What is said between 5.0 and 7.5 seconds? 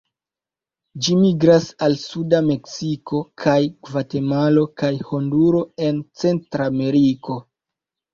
Honduro en Centrameriko.